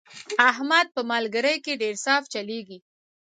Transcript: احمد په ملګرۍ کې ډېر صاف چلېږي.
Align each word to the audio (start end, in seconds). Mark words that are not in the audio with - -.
احمد 0.49 0.87
په 0.95 1.01
ملګرۍ 1.11 1.57
کې 1.65 1.73
ډېر 1.81 1.95
صاف 2.05 2.23
چلېږي. 2.33 2.79